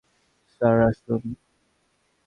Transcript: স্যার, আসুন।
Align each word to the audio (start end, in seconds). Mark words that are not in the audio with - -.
স্যার, 0.51 0.77
আসুন। 0.87 1.21